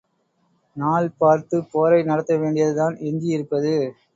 நாள் 0.77 1.09
பார்த்துப் 1.17 1.69
போரை 1.71 1.99
நடத்த 2.03 2.37
வேண்டியது 2.37 2.75
தான் 2.75 2.97
எஞ்சி 3.01 3.29
இருப்பது. 3.29 3.75